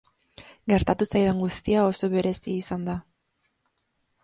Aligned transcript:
Gertatu 0.71 1.07
zaidan 1.11 1.43
guztia 1.43 1.85
oso 1.91 2.11
berezia 2.15 2.57
izan 2.65 2.91
da. 2.91 2.99